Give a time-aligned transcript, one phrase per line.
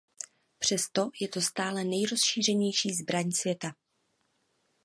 [0.59, 3.73] Přesto je to stále nejrozšířenější zbraň světa.